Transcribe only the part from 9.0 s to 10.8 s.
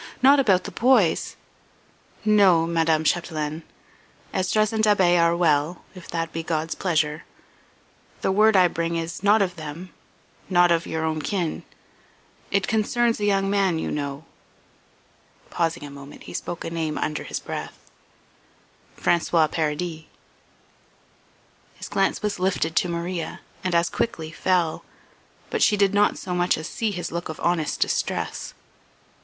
not of them not